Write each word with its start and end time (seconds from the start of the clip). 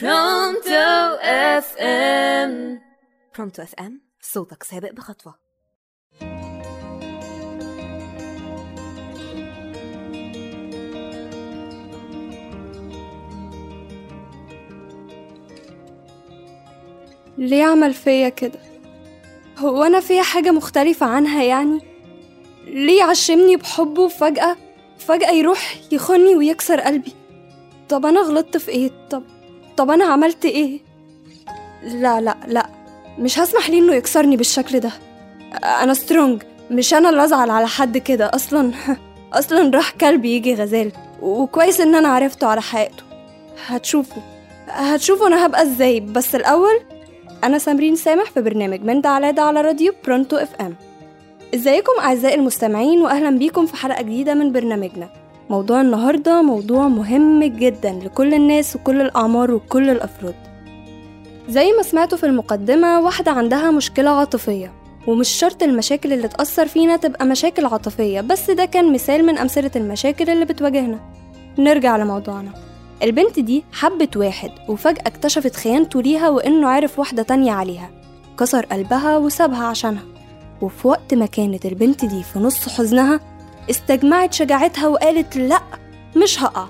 برونتو 0.00 1.16
FM 1.22 2.80
برونتو 3.36 3.62
FM 3.62 4.00
صوتك 4.20 4.62
سابق 4.62 4.92
بخطوة. 4.92 5.34
ليه 17.38 17.64
عمل 17.64 17.94
فيا 17.94 18.28
كده؟ 18.28 18.58
هو 19.58 19.82
أنا 19.82 20.00
فيا 20.00 20.22
حاجة 20.22 20.50
مختلفة 20.50 21.06
عنها 21.06 21.42
يعني؟ 21.42 21.80
ليه 22.66 22.98
يعشمني 22.98 23.56
بحبه 23.56 24.02
وفجأة 24.02 24.56
فجأة 24.98 25.30
يروح 25.30 25.76
يخوني 25.92 26.34
ويكسر 26.34 26.80
قلبي؟ 26.80 27.12
طب 27.88 28.06
أنا 28.06 28.20
غلطت 28.20 28.56
في 28.56 28.70
إيه؟ 28.70 28.90
طب 29.10 29.35
طب 29.76 29.90
أنا 29.90 30.04
عملت 30.04 30.44
إيه؟ 30.44 30.80
لا 31.82 32.20
لا 32.20 32.36
لا 32.46 32.66
مش 33.18 33.38
هسمح 33.38 33.70
ليه 33.70 33.78
إنه 33.78 33.94
يكسرني 33.94 34.36
بالشكل 34.36 34.80
ده. 34.80 34.90
أنا 35.64 35.94
strong 35.94 36.42
مش 36.70 36.94
أنا 36.94 37.08
اللي 37.10 37.24
أزعل 37.24 37.50
على 37.50 37.66
حد 37.66 37.98
كده. 37.98 38.30
أصلا 38.34 38.72
أصلا 39.32 39.70
راح 39.76 39.90
كلبي 39.90 40.36
يجي 40.36 40.54
غزال 40.54 40.92
وكويس 41.22 41.80
إن 41.80 41.94
أنا 41.94 42.08
عرفته 42.08 42.46
على 42.46 42.60
حقيقته. 42.62 43.02
هتشوفوا 43.66 44.22
هتشوفوا 44.68 45.26
أنا 45.26 45.46
هبقى 45.46 45.62
إزاي. 45.62 46.00
بس 46.00 46.34
الأول 46.34 46.80
أنا 47.44 47.58
سمرين 47.58 47.96
سامح 47.96 48.30
في 48.30 48.40
برنامج 48.42 48.80
من 48.82 49.00
ده 49.00 49.08
على 49.08 49.32
ده 49.32 49.42
على 49.42 49.60
راديو 49.60 49.92
برونتو 50.04 50.36
FM. 50.36 50.74
إزيكم 51.54 51.92
أعزائي 52.00 52.34
المستمعين 52.34 53.02
واهلا 53.02 53.30
بيكم 53.38 53.66
في 53.66 53.76
حلقة 53.76 54.02
جديدة 54.02 54.34
من 54.34 54.52
برنامجنا. 54.52 55.08
موضوع 55.50 55.80
النهارده 55.80 56.42
موضوع 56.42 56.88
مهم 56.88 57.44
جدا 57.44 57.92
لكل 57.92 58.34
الناس 58.34 58.76
وكل 58.76 59.00
الأعمار 59.00 59.50
وكل 59.54 59.90
الأفراد. 59.90 60.34
زي 61.48 61.72
ما 61.72 61.82
سمعتوا 61.82 62.18
في 62.18 62.26
المقدمة 62.26 63.00
واحدة 63.00 63.32
عندها 63.32 63.70
مشكلة 63.70 64.10
عاطفية 64.10 64.72
ومش 65.06 65.28
شرط 65.28 65.62
المشاكل 65.62 66.12
اللي 66.12 66.28
تأثر 66.28 66.66
فينا 66.66 66.96
تبقى 66.96 67.26
مشاكل 67.26 67.66
عاطفية 67.66 68.20
بس 68.20 68.50
ده 68.50 68.64
كان 68.64 68.92
مثال 68.92 69.26
من 69.26 69.38
أمثلة 69.38 69.70
المشاكل 69.76 70.30
اللي 70.30 70.44
بتواجهنا. 70.44 71.00
نرجع 71.58 71.96
لموضوعنا. 71.96 72.50
البنت 73.02 73.40
دي 73.40 73.64
حبت 73.72 74.16
واحد 74.16 74.50
وفجأة 74.68 75.02
اكتشفت 75.06 75.56
خيانته 75.56 76.02
ليها 76.02 76.28
وإنه 76.28 76.68
عرف 76.68 76.98
واحدة 76.98 77.22
تانية 77.22 77.52
عليها. 77.52 77.90
كسر 78.38 78.66
قلبها 78.66 79.16
وسابها 79.16 79.64
عشانها. 79.64 80.02
وفي 80.62 80.88
وقت 80.88 81.14
ما 81.14 81.26
كانت 81.26 81.66
البنت 81.66 82.04
دي 82.04 82.22
في 82.22 82.38
نص 82.38 82.68
حزنها 82.68 83.20
استجمعت 83.70 84.32
شجاعتها 84.32 84.88
وقالت 84.88 85.36
لأ 85.36 85.60
مش 86.16 86.42
هقع. 86.42 86.66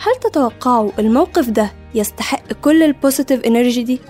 هل 0.00 0.14
تتوقعوا 0.20 0.90
الموقف 0.98 1.48
ده 1.50 1.72
يستحق 1.94 2.52
كل 2.62 2.82
ال 2.82 2.89
positive 2.89 3.44
energy 3.44 3.82
دي؟ 3.82 4.00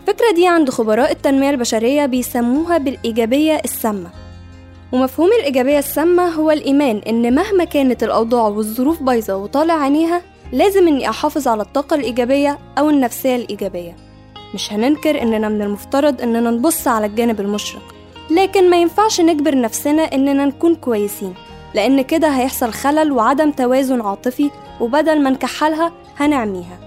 الفكرة 0.00 0.32
دي 0.34 0.46
عند 0.46 0.70
خبراء 0.70 1.12
التنمية 1.12 1.50
البشرية 1.50 2.06
بيسموها 2.06 2.78
بالإيجابية 2.78 3.60
السامة. 3.64 4.10
ومفهوم 4.92 5.28
الإيجابية 5.40 5.78
السامة 5.78 6.28
هو 6.28 6.50
الإيمان 6.50 6.96
إن 7.08 7.34
مهما 7.34 7.64
كانت 7.64 8.02
الأوضاع 8.02 8.48
والظروف 8.48 9.02
بايظة 9.02 9.36
وطالع 9.36 9.74
عينيها 9.74 10.22
لازم 10.52 10.88
إني 10.88 11.08
أحافظ 11.08 11.48
على 11.48 11.62
الطاقة 11.62 11.94
الإيجابية 11.96 12.58
أو 12.78 12.90
النفسية 12.90 13.36
الإيجابية. 13.36 13.96
مش 14.54 14.72
هننكر 14.72 15.22
إننا 15.22 15.48
من 15.48 15.62
المفترض 15.62 16.22
إننا 16.22 16.50
نبص 16.50 16.88
على 16.88 17.06
الجانب 17.06 17.40
المشرق 17.40 17.94
لكن 18.30 18.70
ما 18.70 18.80
ينفعش 18.80 19.20
نجبر 19.20 19.60
نفسنا 19.60 20.02
إننا 20.02 20.44
نكون 20.44 20.74
كويسين. 20.74 21.34
لأن 21.74 22.02
كده 22.02 22.28
هيحصل 22.28 22.72
خلل 22.72 23.12
وعدم 23.12 23.50
توازن 23.50 24.00
عاطفي 24.00 24.50
وبدل 24.80 25.22
ما 25.22 25.30
نكحلها 25.30 25.92
هنعميها. 26.16 26.78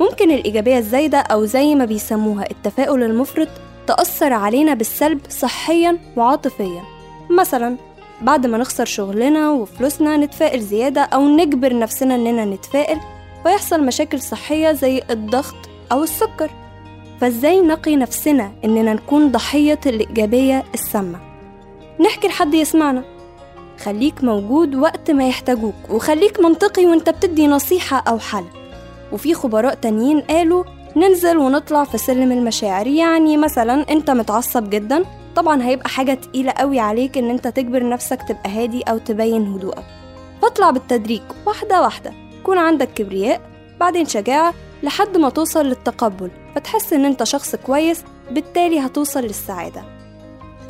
ممكن 0.00 0.30
الإيجابية 0.30 0.78
الزايدة 0.78 1.18
أو 1.18 1.44
زي 1.44 1.74
ما 1.74 1.84
بيسموها 1.84 2.50
التفاؤل 2.50 3.02
المفرط 3.02 3.48
تأثر 3.86 4.32
علينا 4.32 4.74
بالسلب 4.74 5.20
صحيا 5.28 5.98
وعاطفيا. 6.16 6.82
مثلا 7.30 7.76
بعد 8.22 8.46
ما 8.46 8.58
نخسر 8.58 8.84
شغلنا 8.84 9.50
وفلوسنا 9.50 10.16
نتفائل 10.16 10.60
زيادة 10.60 11.00
أو 11.00 11.28
نجبر 11.28 11.78
نفسنا 11.78 12.14
إننا 12.14 12.44
نتفائل 12.44 12.98
ويحصل 13.46 13.84
مشاكل 13.84 14.20
صحية 14.20 14.72
زي 14.72 15.02
الضغط 15.10 15.56
أو 15.92 16.02
السكر. 16.02 16.50
فإزاي 17.20 17.60
نقي 17.60 17.96
نفسنا 17.96 18.52
إننا 18.64 18.94
نكون 18.94 19.32
ضحية 19.32 19.80
الإيجابية 19.86 20.64
السامة؟ 20.74 21.18
نحكي 22.00 22.28
لحد 22.28 22.54
يسمعنا. 22.54 23.15
خليك 23.84 24.24
موجود 24.24 24.74
وقت 24.74 25.10
ما 25.10 25.28
يحتاجوك 25.28 25.74
وخليك 25.90 26.40
منطقي 26.40 26.86
وانت 26.86 27.10
بتدي 27.10 27.46
نصيحة 27.46 28.02
أو 28.08 28.18
حل. 28.18 28.44
وفي 29.12 29.34
خبراء 29.34 29.74
تانيين 29.74 30.20
قالوا 30.20 30.64
ننزل 30.96 31.36
ونطلع 31.36 31.84
في 31.84 31.98
سلم 31.98 32.32
المشاعر. 32.32 32.86
يعني 32.86 33.36
مثلا 33.36 33.90
أنت 33.90 34.10
متعصب 34.10 34.70
جدا 34.70 35.04
طبعا 35.36 35.62
هيبقى 35.62 35.88
حاجة 35.88 36.14
تقيلة 36.14 36.52
قوي 36.52 36.80
عليك 36.80 37.18
إن 37.18 37.30
أنت 37.30 37.48
تجبر 37.48 37.88
نفسك 37.88 38.22
تبقى 38.28 38.50
هادي 38.50 38.82
أو 38.82 38.98
تبين 38.98 39.52
هدوءك. 39.54 39.84
فاطلع 40.42 40.70
بالتدريج 40.70 41.22
واحدة 41.46 41.82
واحدة. 41.82 42.12
يكون 42.40 42.58
عندك 42.58 42.88
كبرياء 42.94 43.40
بعدين 43.80 44.06
شجاعة 44.06 44.54
لحد 44.82 45.16
ما 45.16 45.28
توصل 45.30 45.66
للتقبل. 45.66 46.30
فتحس 46.54 46.92
إن 46.92 47.04
أنت 47.04 47.22
شخص 47.22 47.56
كويس 47.56 48.04
بالتالي 48.30 48.80
هتوصل 48.80 49.20
للسعادة. 49.20 49.95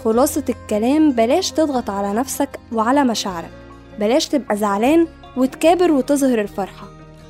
خلاصة 0.06 0.44
الكلام 0.48 1.12
بلاش 1.12 1.50
تضغط 1.50 1.90
على 1.90 2.12
نفسك 2.12 2.48
وعلى 2.72 3.04
مشاعرك. 3.04 3.50
بلاش 4.00 4.28
تبقى 4.28 4.56
زعلان 4.56 5.06
وتكابر 5.36 5.92
وتظهر 5.92 6.40
الفرحة. 6.40 6.86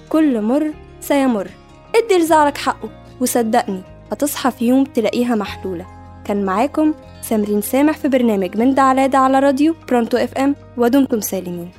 كل 0.08 0.40
مر 0.40 0.72
سيمر. 1.00 1.50
ادي 1.94 2.18
لزعلك 2.18 2.56
حقه 2.58 2.88
وصدقني 3.20 3.80
هتصحى 4.12 4.50
في 4.50 4.68
يوم 4.68 4.84
تلاقيها 4.84 5.34
محلولة. 5.34 5.86
كان 6.24 6.44
معاكم 6.44 6.94
سمرين 7.22 7.60
سامح 7.60 7.96
في 7.98 8.08
برنامج 8.08 8.56
من 8.56 8.74
ده 8.74 8.82
على 8.82 9.38
راديو 9.38 9.74
برونتو 9.88 10.16
FM 10.16 10.54
ودمتم 10.76 11.20
سالمين. 11.20 11.70